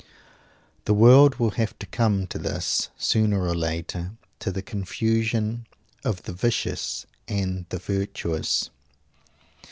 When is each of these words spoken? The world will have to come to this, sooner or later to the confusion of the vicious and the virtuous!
The 0.85 0.95
world 0.95 1.35
will 1.35 1.51
have 1.61 1.77
to 1.77 1.85
come 1.85 2.25
to 2.25 2.39
this, 2.39 2.89
sooner 2.97 3.43
or 3.45 3.53
later 3.53 4.13
to 4.39 4.51
the 4.51 4.63
confusion 4.63 5.67
of 6.03 6.23
the 6.23 6.33
vicious 6.33 7.05
and 7.27 7.67
the 7.69 7.77
virtuous! 7.77 8.71